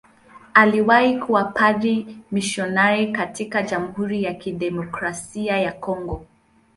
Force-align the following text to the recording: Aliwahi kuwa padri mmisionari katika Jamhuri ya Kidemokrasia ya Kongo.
Aliwahi 0.53 1.17
kuwa 1.19 1.43
padri 1.43 2.17
mmisionari 2.31 3.11
katika 3.11 3.63
Jamhuri 3.63 4.23
ya 4.23 4.33
Kidemokrasia 4.33 5.57
ya 5.57 5.71
Kongo. 5.73 6.25